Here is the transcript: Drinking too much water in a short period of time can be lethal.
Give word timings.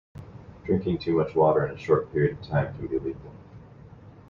Drinking 0.63 0.97
too 0.97 1.15
much 1.17 1.35
water 1.35 1.63
in 1.63 1.75
a 1.75 1.77
short 1.77 2.11
period 2.11 2.35
of 2.39 2.43
time 2.47 2.73
can 2.75 2.87
be 2.87 2.97
lethal. 2.97 3.31